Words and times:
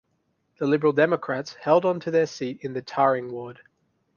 The 0.57 0.65
Liberal 0.65 0.93
Democrats 0.93 1.53
held 1.53 1.85
on 1.85 1.99
to 1.99 2.09
their 2.09 2.25
seat 2.25 2.61
in 2.63 2.73
Tarring 2.85 3.31
Ward. 3.31 3.61